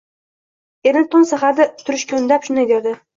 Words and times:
Erini 0.91 1.03
tong 1.15 1.27
saharda 1.31 1.67
turishga 1.83 2.17
undab, 2.21 2.49
shunday 2.49 2.67
derdi 2.73 2.95